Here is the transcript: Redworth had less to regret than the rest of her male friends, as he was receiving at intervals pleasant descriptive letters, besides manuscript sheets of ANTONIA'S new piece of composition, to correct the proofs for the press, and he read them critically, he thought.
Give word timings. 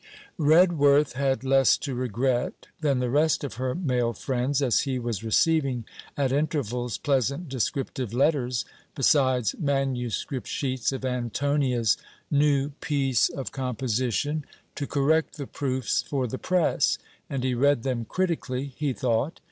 Redworth 0.39 1.13
had 1.13 1.43
less 1.43 1.77
to 1.77 1.93
regret 1.93 2.69
than 2.79 2.97
the 2.97 3.09
rest 3.11 3.43
of 3.43 3.53
her 3.61 3.75
male 3.75 4.13
friends, 4.13 4.59
as 4.59 4.79
he 4.79 4.97
was 4.97 5.23
receiving 5.23 5.85
at 6.17 6.31
intervals 6.31 6.97
pleasant 6.97 7.47
descriptive 7.47 8.11
letters, 8.11 8.65
besides 8.95 9.53
manuscript 9.59 10.47
sheets 10.47 10.91
of 10.91 11.05
ANTONIA'S 11.05 11.97
new 12.31 12.69
piece 12.81 13.29
of 13.29 13.51
composition, 13.51 14.43
to 14.73 14.87
correct 14.87 15.37
the 15.37 15.45
proofs 15.45 16.01
for 16.01 16.25
the 16.25 16.39
press, 16.39 16.97
and 17.29 17.43
he 17.43 17.53
read 17.53 17.83
them 17.83 18.03
critically, 18.03 18.73
he 18.77 18.93
thought. 18.93 19.39